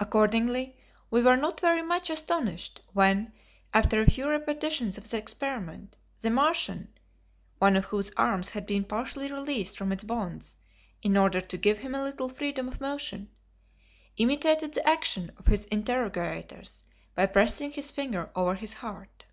Accordingly 0.00 0.76
we 1.08 1.22
were 1.22 1.36
not 1.36 1.60
very 1.60 1.82
much 1.82 2.10
astonished, 2.10 2.80
when, 2.94 3.32
after 3.72 4.02
a 4.02 4.10
few 4.10 4.26
repetitions 4.28 4.98
of 4.98 5.08
the 5.08 5.18
experiment, 5.18 5.96
the 6.20 6.30
Martian 6.30 6.92
one 7.60 7.76
of 7.76 7.84
whose 7.84 8.10
arms 8.16 8.50
had 8.50 8.66
been 8.66 8.82
partially 8.82 9.30
released 9.30 9.78
from 9.78 9.92
its 9.92 10.02
bonds 10.02 10.56
in 11.00 11.16
order 11.16 11.40
to 11.40 11.56
give 11.56 11.78
him 11.78 11.94
a 11.94 12.02
little 12.02 12.28
freedom 12.28 12.66
of 12.66 12.80
motion 12.80 13.30
imitated 14.16 14.74
the 14.74 14.84
action 14.84 15.30
of 15.36 15.46
his 15.46 15.64
interrogators 15.66 16.82
by 17.14 17.24
pressing 17.26 17.70
his 17.70 17.92
finger 17.92 18.30
over 18.34 18.56
his 18.56 18.72
heart. 18.72 19.26